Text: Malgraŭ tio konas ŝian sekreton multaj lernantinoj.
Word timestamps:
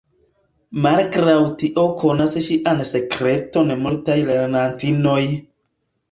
Malgraŭ 0.83 1.33
tio 1.63 1.83
konas 2.03 2.33
ŝian 2.45 2.81
sekreton 2.91 3.73
multaj 3.83 4.15
lernantinoj. 4.31 5.19